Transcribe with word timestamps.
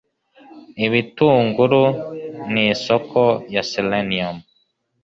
ibitunguru 0.85 1.83
ni 2.51 2.63
isoko 2.73 3.21
ya 3.53 3.63
'selenium' 3.65 4.39